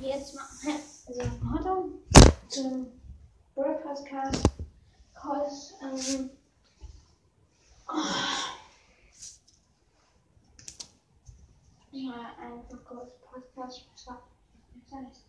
[0.00, 0.44] jetzt mal
[1.06, 1.22] also
[1.52, 1.90] Hallo
[2.48, 2.86] zum
[3.54, 4.42] World Podcast.
[5.14, 6.30] Cause, ähm,
[7.88, 7.92] oh.
[11.92, 13.86] ja, einfach kurz Podcast.
[14.90, 15.24] Was?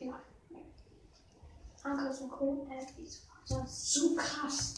[0.00, 0.20] Ja.
[1.84, 4.74] Anker ein cooler App, die ist so krass.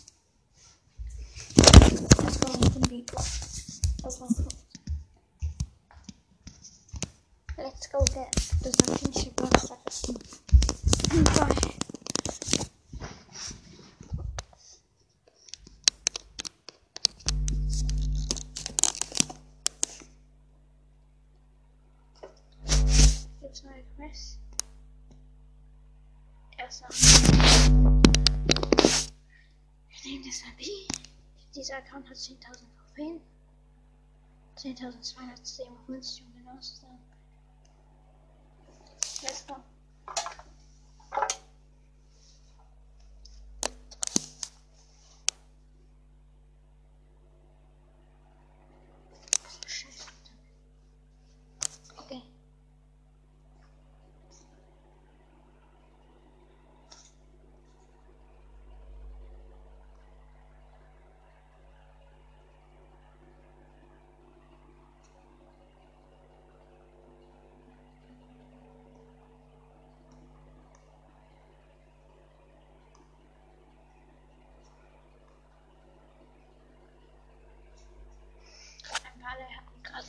[1.56, 3.12] Das war ein Beat.
[4.02, 4.63] Das war cool.
[7.56, 8.32] Let's go get
[8.62, 9.78] the Zakinische Boxsack.
[11.38, 11.74] Bye.
[23.40, 24.38] Gibt's neue Quest?
[26.58, 26.88] Erster.
[29.90, 30.64] Ich nehme das mal B.
[31.54, 32.40] Dieser Account hat 10.000
[32.76, 33.20] Trophäen.
[34.56, 37.13] 10.257 um genau zu sein.
[39.24, 39.73] Let's.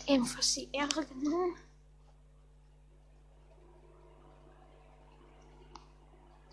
[0.05, 1.55] Gerade ebenfalls die Ehre genommen.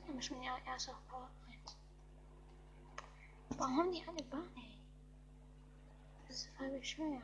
[0.07, 1.29] Da müssen wir ja erst auf Power
[1.65, 1.77] 1.
[3.59, 4.79] Warum haben die alle Barney?
[6.29, 7.23] Das ist voll bescheuert.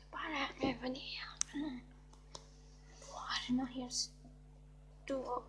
[0.00, 1.82] Der Baller hat mir einfach die Ehre genommen.
[3.78, 4.12] Ich jetzt
[5.06, 5.44] Duo.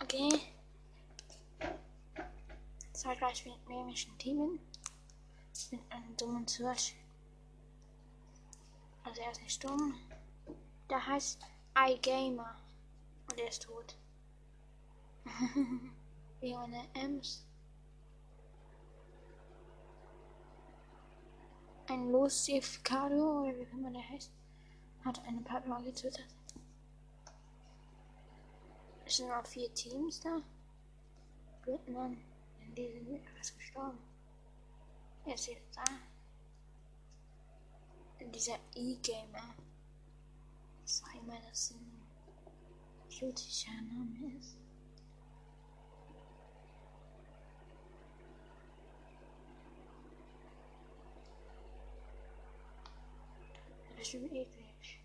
[0.00, 0.28] Okay.
[2.92, 4.60] Zeitgleich mit nämlichen Teamen.
[5.72, 6.94] Mit einem dummen Search.
[9.02, 9.96] Also er ist nicht dumm.
[10.88, 11.40] Der heißt
[11.76, 12.54] iGamer.
[13.28, 13.96] Und er ist tot.
[16.40, 17.44] Wie eine Ems.
[21.88, 24.32] Ein Lucificado, oder wie immer der heißt,
[25.04, 26.26] hat eine Partner getötet.
[29.04, 30.42] Es sind noch vier Teams da.
[31.64, 32.18] Gut, Mann.
[32.76, 33.98] Die sind fast gestorben.
[35.24, 35.84] Er ist jetzt da.
[38.24, 39.54] Dieser E-Gamer.
[40.84, 42.02] Sag mal, dass ein
[43.08, 44.65] jutischer Name ist.
[54.06, 55.00] Das ist schon eklig.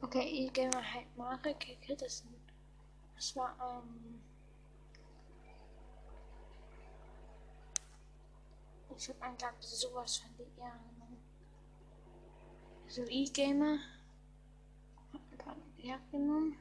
[0.00, 2.00] Okay, E-Gamer halt Marek gekillt.
[2.00, 2.24] Das,
[3.14, 4.22] das war ein.
[8.96, 11.22] Ich hab einen glaube sowas von die Ehre genommen.
[12.88, 13.78] So E-Gamer
[15.12, 16.56] hat ein paar Jagd genommen.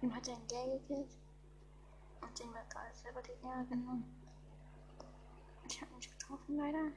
[0.00, 1.18] Und hat ein Geld gekillt.
[2.22, 4.19] Und den wird gerade selber die Ehre genommen.
[5.70, 6.90] Ich habe mich getroffen leider.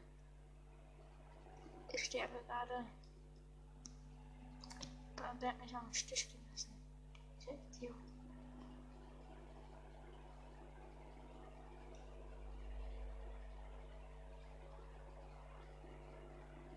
[1.94, 2.86] Ich sterbe gerade.
[5.16, 6.74] Aber er hat mich im Stich gelassen.
[7.40, 7.96] Dieser Idiot.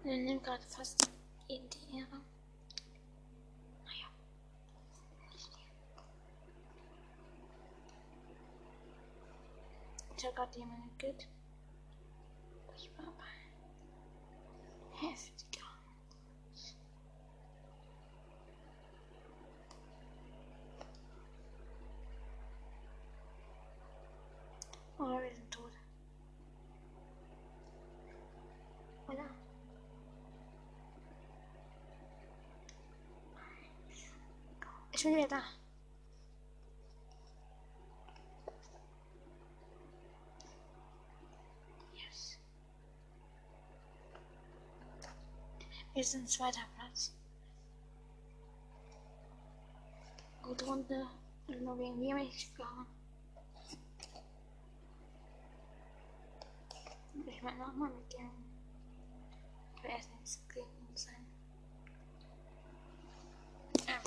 [0.05, 1.11] Er nimmt gerade fast
[1.49, 2.21] in die Ehre.
[3.85, 4.07] Naja.
[10.17, 11.29] Ich habe gerade jemanden gekillt.
[12.69, 13.25] Das war aber
[15.01, 15.65] heftiger.
[24.99, 25.73] Oh, wir sind tot.
[29.09, 29.25] Oder?
[34.97, 35.43] Ich bin wieder da.
[41.93, 42.39] Yes.
[45.93, 47.15] Wir sind zweiter Platz.
[50.43, 51.07] Gute Runde.
[51.61, 52.87] Nur wegen mir bin ich gegangen.
[57.27, 58.31] Ich meine nochmal mit dem.
[59.77, 61.27] Ich will erst nicht gegen uns sein.
[63.87, 64.01] Ja.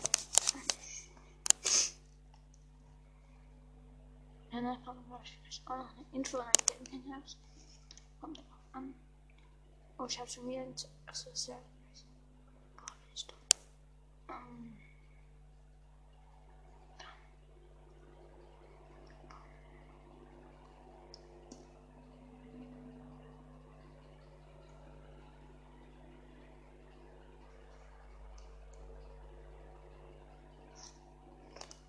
[4.61, 6.51] Danach kommt vielleicht auch noch eine Info rein,
[6.91, 7.37] den Herbst.
[8.19, 8.93] Kommt darauf an.
[9.97, 10.75] Oh, ich habe schon wieder ein.
[11.05, 11.55] Achso, ist ja.
[12.75, 13.39] Boah, bin ich dumm.
[14.27, 14.77] Um,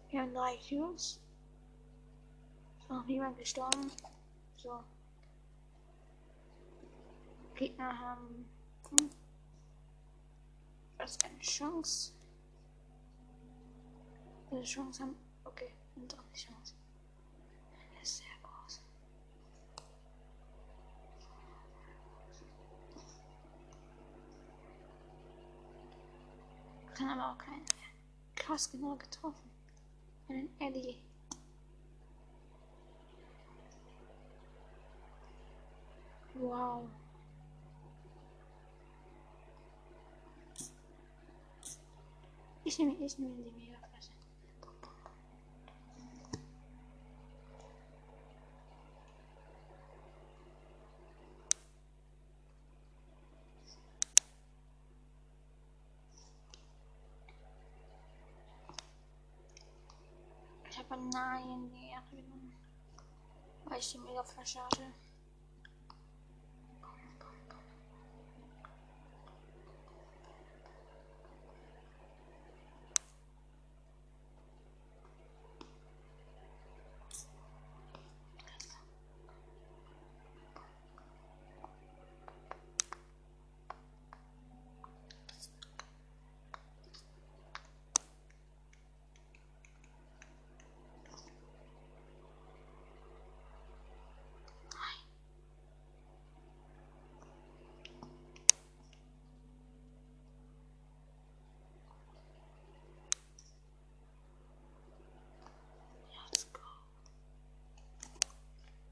[0.09, 1.05] Wir haben drei Cubes.
[1.05, 1.30] Ist
[2.91, 3.91] noch niemand gestorben.
[4.57, 4.83] So.
[7.55, 8.49] Gegner haben
[8.91, 9.11] hm,
[10.99, 12.13] fast eine Chance.
[14.51, 15.17] Diese Chance haben.
[15.45, 16.75] Okay, und auch die Chance.
[17.95, 18.83] Das ist sehr groß.
[26.95, 27.65] Kann aber auch keiner mehr.
[28.35, 29.51] Krass genau getroffen.
[30.29, 31.10] Einen Eddie.
[36.41, 36.89] Wow.
[42.65, 44.13] Ich nehme, ich nehme die Megaflasche.
[60.71, 62.57] Ich habe Nein die genommen.
[63.67, 65.10] Weil ich die Megaflasche hatte.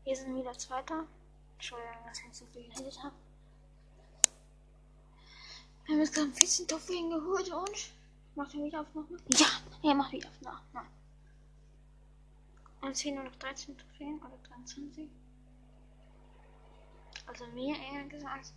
[0.08, 1.04] Wir sind wieder Zweiter.
[1.52, 3.14] Entschuldigung, dass ich so viel geredet habe.
[5.84, 7.90] Wir haben jetzt gerade 14 Trophäen geholt und
[8.34, 9.20] macht er wieder auf noch mal?
[9.34, 9.48] Ja,
[9.82, 10.86] er macht wieder auf noch mal.
[12.80, 15.10] Und es fehlen nur noch 13 Trophäen oder 23.
[17.26, 18.54] Also mir eher gesagt.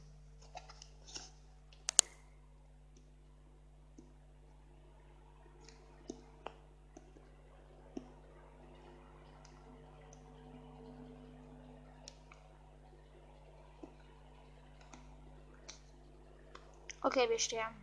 [17.03, 17.81] Okay, wir sterben.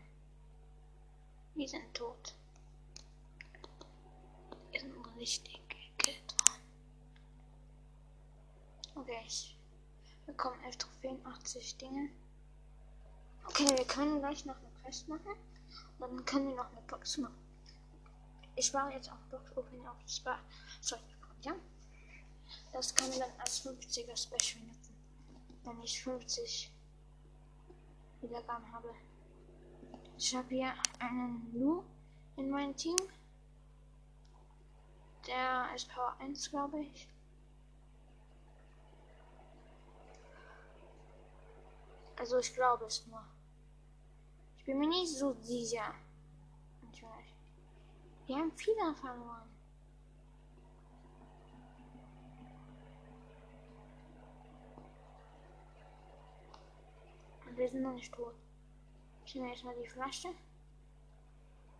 [1.56, 2.36] Wir sind tot.
[4.70, 6.62] Wir sind richtig gekillt worden.
[8.94, 9.58] Okay, ich
[10.24, 12.10] bekomme 11 Trophäen, 80 Dinge.
[13.44, 15.34] Okay, wir können gleich noch eine Quest machen.
[15.98, 17.38] Und dann können wir noch eine Box machen.
[18.54, 20.38] Ich spare jetzt auf Box Opening auf Spar.
[20.80, 21.02] Sorry,
[21.42, 21.54] ja?
[22.72, 24.94] Das kann ich dann als 50er Special nutzen.
[25.64, 26.70] Wenn ich 50
[28.20, 28.94] Wiedergaben habe.
[30.20, 31.84] Ich habe hier einen Lu
[32.34, 32.96] in meinem Team.
[35.28, 37.08] Der ist Power 1, glaube ich.
[42.16, 43.22] Also ich glaube es nur.
[44.56, 45.94] Ich bin mir nicht so sicher.
[46.82, 47.36] Natürlich.
[48.26, 49.48] Wir haben viele verloren.
[57.46, 58.34] Und wir sind noch nicht tot.
[59.28, 60.28] Ich nehme erstmal die Flasche,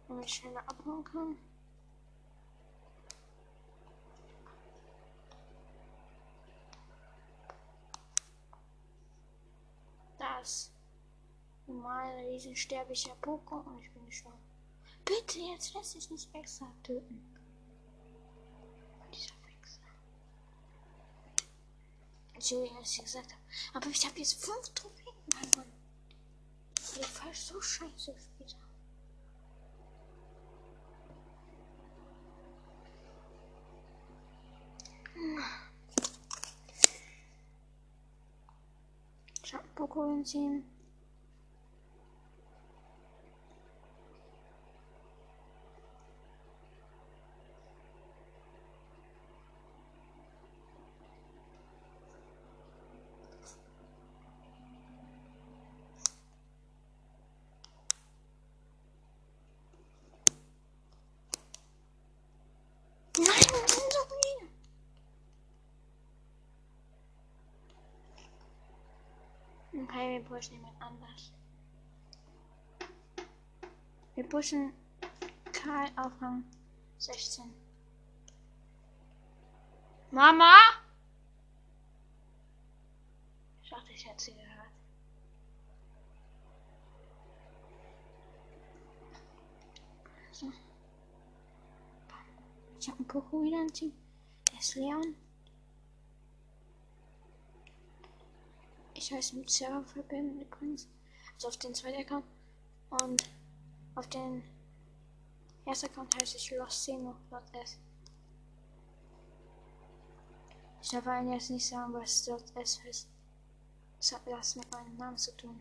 [0.07, 1.39] damit ich schneller abhauen kann.
[10.19, 10.71] Das
[11.67, 14.37] normale riesensterblicher Poker und ich bin gestorben.
[15.07, 17.35] Bitte, jetzt lässt sich nicht extra töten.
[19.11, 19.81] Dieser Wichser.
[22.35, 23.43] Entschuldigung, dass ich gesagt habe.
[23.73, 25.78] Aber ich habe jetzt fünf Trophäen, mein Mann.
[27.01, 28.69] Ich falsch so scheiße gespielt habe.
[39.45, 40.65] Ich habe ein Pokémon-Team.
[69.89, 71.33] Okay, wir pushen jemand anders.
[74.15, 74.73] Wir pushen
[75.51, 76.45] Karl auf Rang
[76.99, 77.45] 16.
[80.11, 80.57] Mama!
[83.63, 84.73] Ich dachte, ich hätte sie gehört.
[90.33, 90.53] So.
[92.79, 93.93] Ich habe einen Poco wieder im.
[94.51, 95.28] Der ist Leon.
[99.09, 100.87] Ich heiße mit Server verbinden übrigens.
[101.33, 102.27] Also auf den zweiten Account.
[102.91, 103.23] Und
[103.95, 104.45] auf den
[105.65, 107.79] ersten Account heiße ich Lost Seno, Lost S.
[110.83, 113.09] Ich darf Ihnen jetzt nicht sagen, was dort S ist.
[113.97, 115.59] Das hat was mit meinem Namen zu tun.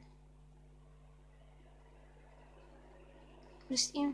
[3.69, 4.13] Wisst ihr?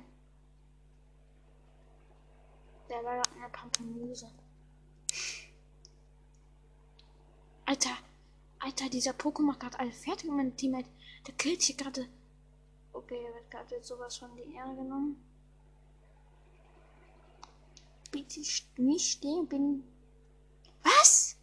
[2.87, 4.29] Der war eine Pampelmuse.
[7.65, 7.97] Alter,
[8.63, 10.89] Alter, dieser Pokémon gerade alle fertig mein Teammate,
[11.27, 12.07] der killt hier gerade.
[12.93, 15.21] Okay, er wird gerade sowas von die Ehre genommen.
[18.09, 18.39] Bitte
[18.77, 19.83] nicht stehen, bin.
[20.81, 21.35] Was?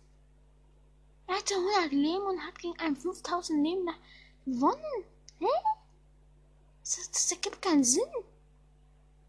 [1.27, 3.87] Er hatte 100 Leben und hat gegen einen 5000 Leben
[4.47, 5.05] gewonnen.
[5.41, 5.47] Hä?
[6.81, 8.11] Das, das ergibt keinen Sinn.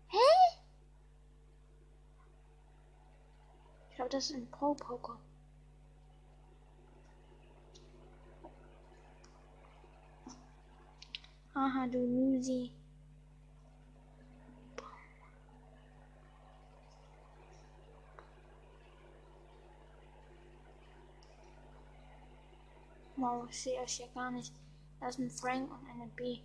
[0.08, 0.18] Hä?
[3.90, 5.20] Ich glaube, das ist ein Pro-Poker.
[11.54, 12.72] Haha, du Lusi.
[23.18, 24.54] Wow, ich sehe euch hier gar nicht.
[25.00, 26.40] Da ist ein Frank und eine B.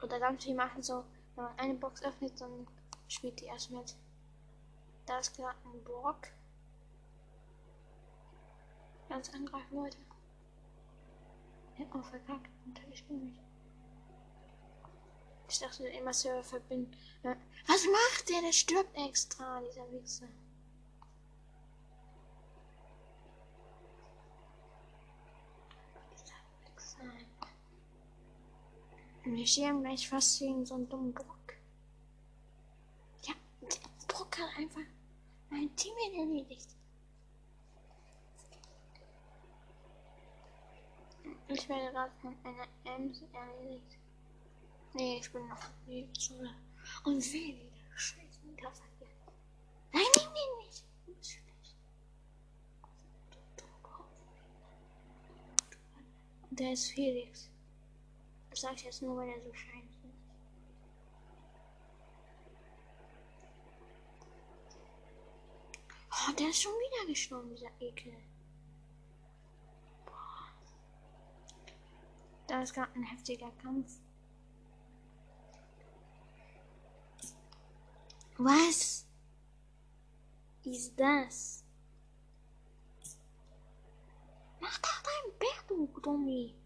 [0.00, 1.04] Oder ganz viel machen so,
[1.36, 2.66] wenn man eine Box öffnet, dann
[3.06, 3.96] spielt die erst mit.
[5.06, 6.28] Da ist gerade ein Brock.
[9.08, 9.98] Ganz angreifen, Leute.
[11.78, 12.50] Er hat verkackt.
[12.66, 13.40] Natürlich nicht.
[15.48, 16.96] Ich dachte immer Server verbinden.
[17.22, 18.40] Was macht der?
[18.40, 20.28] Der stirbt extra, dieser Wichser.
[29.24, 31.41] Wir sterben gleich fast wegen so einem dummen Brock.
[34.32, 34.80] Hat einfach
[35.50, 36.74] mein Team erledigt.
[41.48, 43.98] Ich werde gerade von einer Ems erledigt.
[44.94, 46.34] Nee, ich bin noch nie zu.
[47.04, 49.06] Und sehe wieder Scheiße, das hat ja.
[49.92, 50.86] Nein, nein, nein, nicht.
[56.48, 57.50] Und der ist Felix.
[58.50, 60.22] Das sag ich jetzt nur, weil er so scheiße ist.
[66.28, 68.14] Oh, der ist schon wieder gestorben, dieser Ekel.
[70.04, 70.52] Boah.
[72.46, 73.98] Da ist gerade ein heftiger Kampf.
[78.36, 79.06] Was
[80.64, 81.64] ist das?
[84.60, 86.61] Mach doch dein Bett, du.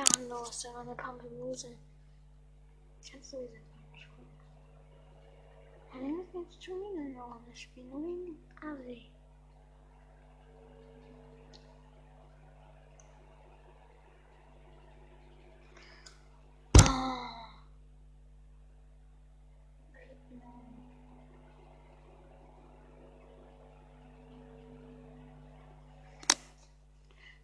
[0.00, 1.76] Fernlos eine Pampelmuse.
[3.10, 3.60] Kannst du diese
[5.92, 9.10] Hallo, jetzt schon wieder eine Runde spielen, nur in Asien.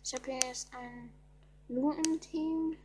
[0.03, 1.11] Ich habe hier jetzt ein
[1.69, 2.77] Lu im Team.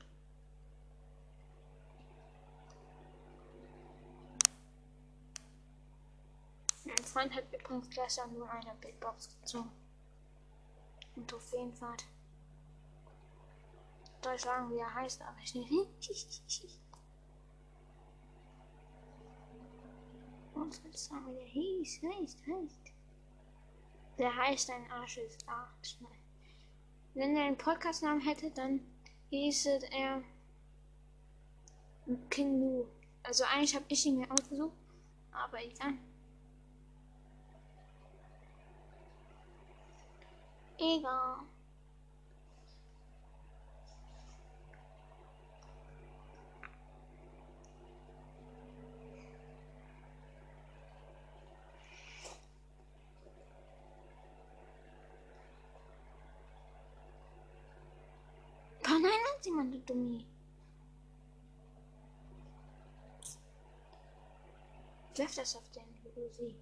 [6.85, 9.71] Mein Freund hat übrigens gestern nur eine Big Box gezogen.
[11.15, 12.05] Und Trophäenfahrt.
[14.23, 15.71] Soll ich sagen, wie er heißt, aber ich nicht.
[20.53, 22.01] Was soll ich sagen, wie der hieß?
[22.01, 22.93] Heißt, heißt.
[24.17, 25.97] Der heißt ein Arsch ist Arsch.
[27.13, 28.79] Wenn er einen Podcast-Namen hätte, dann
[29.29, 30.23] hieße er
[32.29, 32.85] King Lu.
[33.23, 34.77] Also eigentlich habe ich ihn mir ausgesucht,
[35.31, 35.93] aber egal.
[40.77, 41.37] Egal.
[58.93, 60.25] Oh nein, hat jemand, du Dummi.
[65.15, 65.83] Wirf das auf den
[66.15, 66.55] Lucy.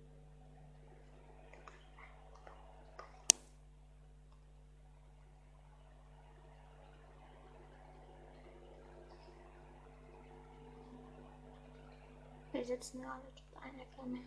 [12.51, 14.19] Wir sitzen gerade unter einer Flamme.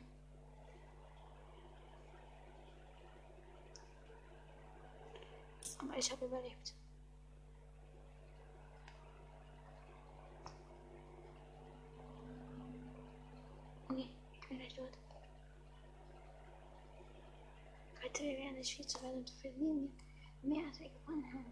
[5.78, 6.74] Aber ich habe überlebt.
[13.88, 14.98] Okay, ich bin gleich tot.
[18.22, 19.92] Leute, wir werden nicht viel zu weit und verlieren.
[20.42, 21.46] Mehr als wir gewonnen haben.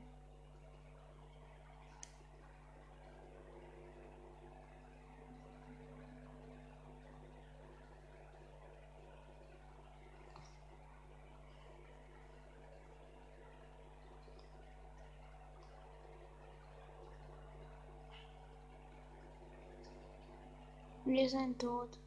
[21.04, 21.98] Wir sind tot.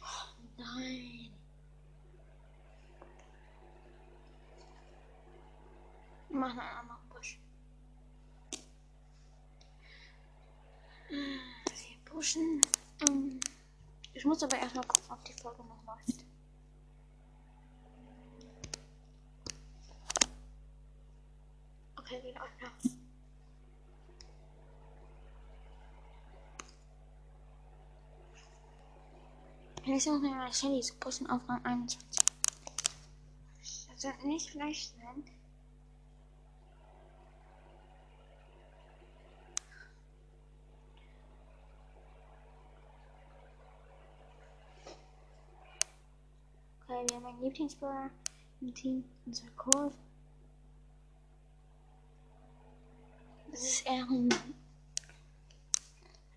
[0.00, 1.21] Oh, nein.
[6.42, 7.38] Machen einen anderen Push.
[11.08, 12.60] Wir pushen.
[13.08, 13.38] Ähm,
[14.14, 16.24] Ich muss aber erstmal gucken, ob die Folge noch läuft.
[21.96, 22.92] Okay, die läuft noch.
[29.84, 32.20] Jetzt muss man mal Shelly zu pushen auf Rang 21.
[33.92, 35.24] Das wird nicht leicht sein.
[46.92, 48.08] Okay, wir haben einen Lieblingsbrawler
[48.60, 49.92] im Team, unser Cold.
[53.50, 54.32] Das ist Ehren.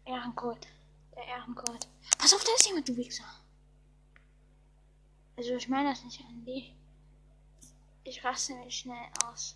[0.03, 0.67] Ehrencode.
[1.15, 1.87] Der Ehrencode.
[2.17, 3.23] Pass auf, da ist jemand, du Wichser.
[5.37, 6.73] Also ich meine das nicht an dich.
[8.03, 9.55] Ich raste mich schnell aus.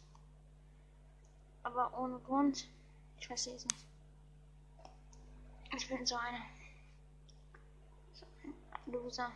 [1.64, 2.68] Aber ohne Grund.
[3.20, 3.86] Ich verstehe es nicht.
[5.76, 6.46] Ich bin so einer.
[8.14, 8.54] So ein
[8.94, 9.32] Loser.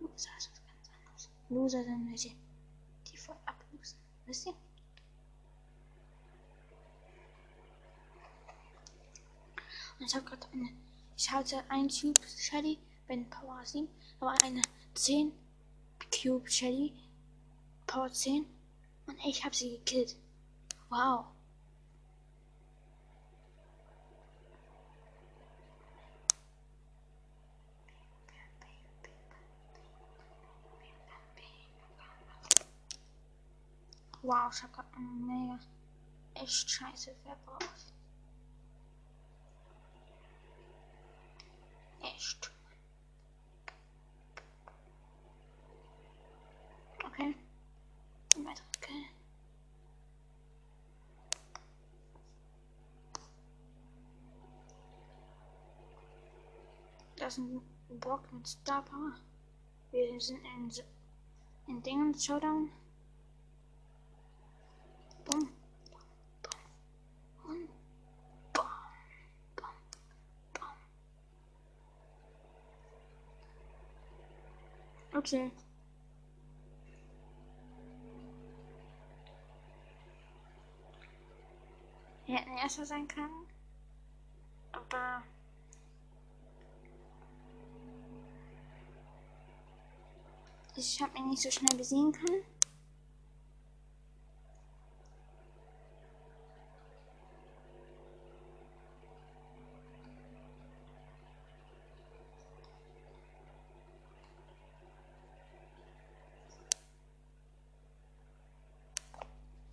[0.00, 1.30] Loser ist was ganz anderes.
[1.48, 2.30] Loser sind welche,
[3.06, 3.98] die voll ablosen.
[4.26, 4.54] Wisst ihr?
[9.98, 10.68] Und ich habe gerade eine.
[11.16, 13.88] Ich hatte ein Cube Shelly, Ben Power 7,
[14.20, 14.62] aber eine
[14.94, 15.32] 10
[16.10, 16.92] Cube Shelly,
[17.86, 18.46] Power 10
[19.06, 20.16] und ich habe sie gekillt.
[20.90, 21.26] Wow.
[34.28, 35.58] Wow, ich habe gerade mega
[36.34, 37.94] echt scheiße verbraucht.
[42.02, 42.52] Echt.
[47.06, 47.34] Okay.
[48.36, 49.04] Ein weiterer Kill.
[57.16, 57.62] Das ist ein
[57.98, 59.14] Brock mit Star Power.
[59.90, 60.70] Wir sind in,
[61.66, 62.70] in Dingen Showdown.
[75.28, 75.50] Okay.
[82.24, 83.46] Wir hätten erster sein können.
[84.72, 85.22] Aber.
[90.76, 92.42] Ich habe ihn nicht so schnell besiegen können.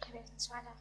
[0.01, 0.73] Okay, wir sind Zweiter.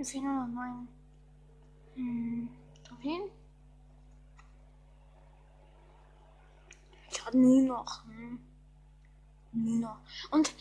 [0.00, 0.88] Mir fehlen nur noch neun.
[1.94, 2.48] Hm,
[2.84, 3.30] Trophäen?
[7.10, 8.06] Ich habe nur noch.
[8.06, 8.40] Hm.
[9.52, 10.00] Nur noch.
[10.30, 10.54] Und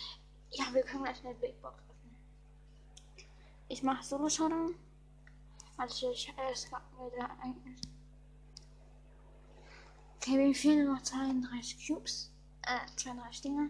[0.52, 2.18] ja, wir können gleich eine Big Box öffnen.
[3.70, 4.76] Ich mache Solo Showdown.
[5.78, 7.80] Also ich es gab mir da eigentlich.
[10.18, 12.30] Okay, mir fehlen nur noch 32 Cubes.
[12.64, 13.70] Äh, 32 Dinger.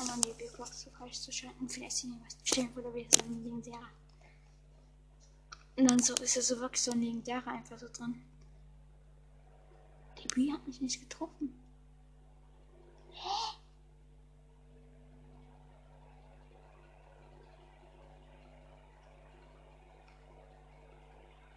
[0.00, 1.68] Um an die Big Box zu freizuschalten.
[1.68, 3.78] Vielleicht sind die was stehen, wo wir ein Ding sehr.
[5.76, 8.22] Und dann so ist es so wirklich so ein legendärer einfach so drin.
[10.18, 11.52] Die Bee hat mich nicht getroffen.
[13.12, 13.56] Hä?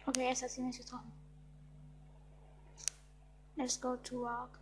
[0.06, 1.12] Okay, jetzt hat sie mich getroffen.
[3.54, 4.58] Let's go to walk.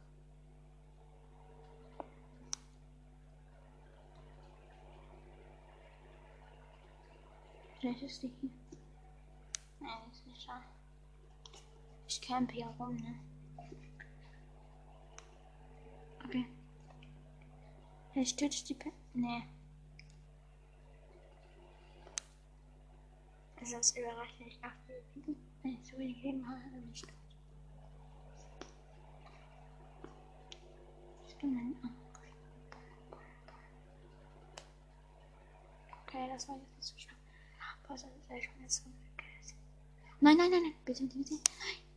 [7.81, 8.51] Vielleicht ist die hier.
[9.81, 10.61] Nein, ist nicht da.
[12.09, 13.15] Ich campe hier rum, ne?
[16.25, 16.47] Okay.
[18.13, 19.43] Vielleicht töte ich die Pe Nee.
[23.63, 24.79] Sonst überrascht mich acht
[25.63, 27.13] Wenn ich so wenig Leben habe, dann bin ich tot.
[31.27, 31.77] Stimmt.
[36.07, 37.17] Okay, das war jetzt nicht so schlimm.
[37.87, 38.91] Was ist das schon jetzt so
[40.21, 41.35] Nein, nein, nein, nein, bitte, bitte.
[41.35, 41.88] Nein.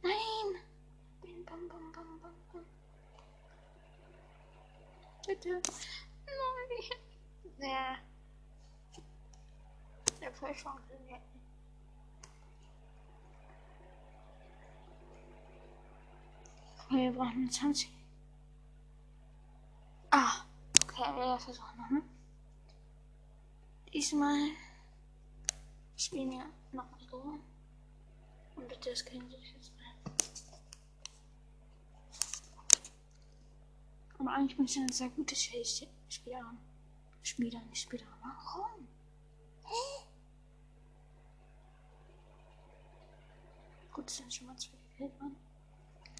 [5.27, 5.61] Bitte.
[6.25, 7.69] Nein.
[7.69, 7.97] Ja.
[10.19, 11.45] Der voll funktioniert nicht.
[16.89, 17.89] Wir brauchen 20.
[20.09, 20.43] Ah,
[20.83, 22.01] okay, wir versuchen nochmal.
[23.93, 24.49] Diesmal
[25.95, 27.39] spielen wir noch so.
[28.57, 29.81] Und bitte, das können Sie jetzt mal.
[34.21, 36.53] Aber eigentlich bin ich ein sehr gutes Spieler.
[37.23, 38.05] Spieler, nicht Spieler.
[38.21, 38.87] Warum?
[39.65, 40.05] Hä?
[43.91, 45.35] Gut, es sind schon mal zwei gekillt worden.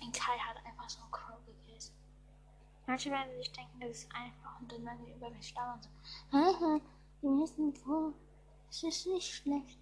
[0.02, 1.92] Ein Kai hat einfach so einen Crow gekillt.
[2.88, 5.90] Manche werden sich denken, das ist einfach und dann werden sie über mich und so.
[6.32, 6.82] Haha,
[7.22, 8.14] wir wissen wo.
[8.72, 9.78] Es ist nicht schlecht.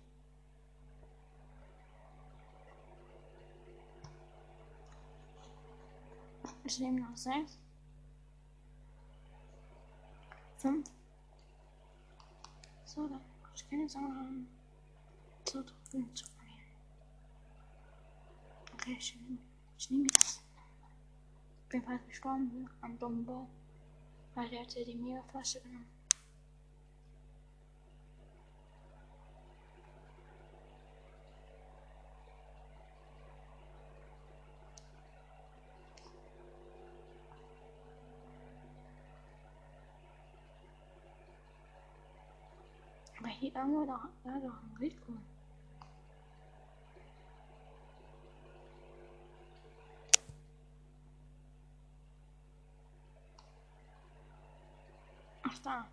[6.65, 7.57] Es leben noch sechs.
[10.59, 10.91] Fünf.
[12.83, 14.47] So, dann muss ich keine Sorge haben.
[15.45, 16.59] So, Trophäen zu verlieren.
[18.73, 19.37] Okay, ich nehme,
[19.77, 20.41] ich nehme das.
[21.63, 23.47] Ich bin fast gestorben an Bombo.
[24.35, 25.98] Weil der hat ja die Mega-Flasche genommen.
[43.41, 45.13] Doch ein Wildkuh.
[55.43, 55.87] Ach da.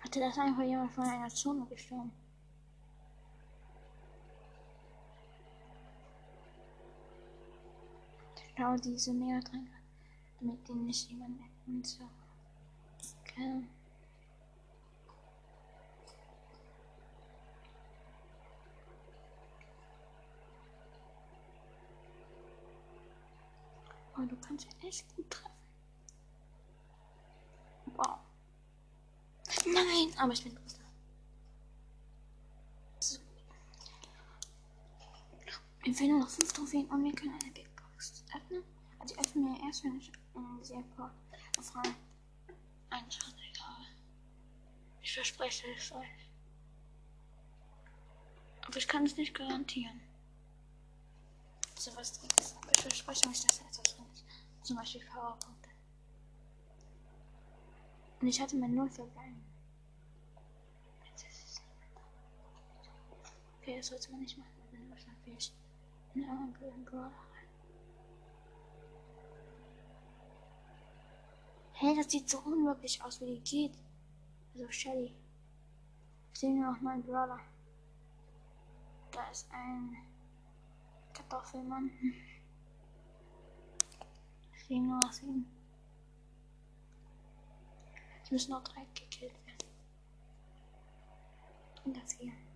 [0.00, 2.29] Hatte das einfach jemand von einer Zone gestorben?
[8.60, 9.70] Schau diese Meer drin,
[10.38, 11.40] damit die nicht jemand
[11.82, 12.04] so.
[13.22, 13.64] Okay.
[24.14, 25.56] Oh, du kannst ja echt gut treffen.
[27.96, 28.18] Wow.
[29.64, 30.84] Nein, aber ich bin Dritter.
[32.98, 33.20] So.
[35.86, 37.69] Mir fehlen noch fünf Trophäen und wir können eine Big.
[39.00, 41.12] Also die öffnen wir erst, wenn ich in sehr paar
[41.60, 41.96] Fragen
[42.90, 43.86] eintragen habe.
[45.00, 46.28] Ich verspreche es euch.
[48.66, 50.00] Aber ich kann es nicht garantieren.
[51.76, 52.56] So was drin ist.
[52.58, 54.24] Aber ich verspreche euch, dass da etwas drin ist.
[54.62, 55.70] Zum Beispiel Powerpunkte.
[58.20, 59.42] Und ich hatte mein Null verbleiben.
[61.06, 61.88] Jetzt ist es nicht mehr
[62.84, 62.90] da.
[63.60, 65.54] Okay, das sollte man nicht machen, wenn man wahrscheinlich
[66.14, 67.29] in einen anderen Brawler
[71.82, 73.72] Hey, das sieht so unmöglich aus, wie die geht.
[74.52, 75.14] Also Shelly.
[76.34, 77.40] Sehen wir noch mal einen Brawler.
[79.10, 79.96] Da ist ein
[81.14, 81.90] Kartoffelmann.
[84.54, 85.46] Ich sehe nur aus ihm.
[88.22, 89.70] Es müssen noch drei gekillt werden.
[91.86, 92.30] Oder vier.
[92.30, 92.49] Okay,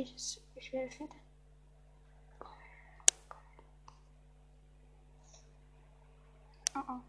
[0.00, 1.10] ich, ich werde fit.
[6.74, 7.00] Oh oh.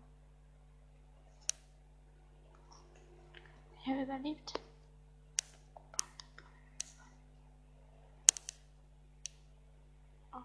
[3.82, 4.54] Ich habe überlebt.
[10.34, 10.42] Oh.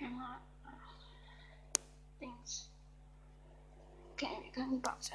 [0.00, 2.70] Einmal äh, Dings.
[4.52, 5.10] Können die Box.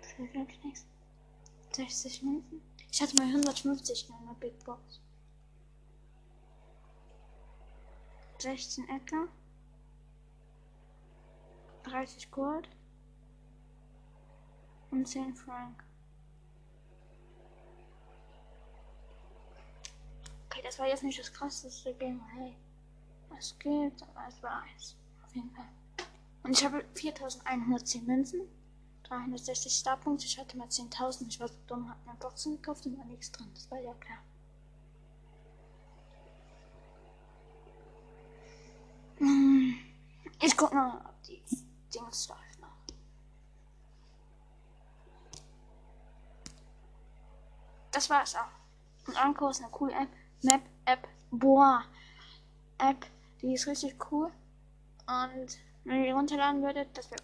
[0.00, 0.86] Fehlt wirklich nichts.
[1.72, 2.60] 60 Münzen.
[2.90, 5.00] Ich hatte mal 150 in einer Big Box.
[8.38, 9.28] 16 Äcker.
[11.84, 12.68] 30 Gold
[14.90, 15.82] und 10 Frank.
[20.52, 22.20] Okay, das war jetzt nicht das krasseste Game.
[22.34, 22.54] Hey,
[23.38, 24.96] es geht, aber es war eins.
[25.24, 25.64] Auf jeden Fall.
[26.42, 28.42] Und ich habe 4110 Münzen,
[29.04, 30.26] 360 Starpunkte.
[30.26, 31.28] Ich hatte mal 10.000.
[31.28, 33.48] Ich war so dumm, hab mir Boxen gekauft und war nichts drin.
[33.54, 34.18] Das war ja klar.
[39.20, 39.78] Hm,
[40.42, 41.42] Ich guck mal, ob die
[41.94, 42.76] Dings läuft noch.
[47.90, 49.06] Das war's auch.
[49.08, 50.08] Und Anko ist eine coole App.
[50.42, 51.06] Map App.
[51.30, 51.84] Boah.
[52.78, 53.06] App.
[53.40, 54.30] Die ist richtig cool.
[55.06, 57.20] Und wenn ihr die runterladen würdet, das wäre